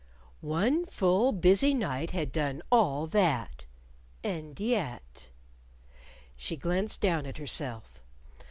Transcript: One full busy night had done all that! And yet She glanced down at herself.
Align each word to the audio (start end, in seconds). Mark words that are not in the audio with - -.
One 0.39 0.83
full 0.85 1.31
busy 1.31 1.75
night 1.75 2.09
had 2.09 2.31
done 2.31 2.63
all 2.71 3.05
that! 3.05 3.67
And 4.23 4.59
yet 4.59 5.29
She 6.35 6.55
glanced 6.55 7.01
down 7.01 7.27
at 7.27 7.37
herself. 7.37 8.01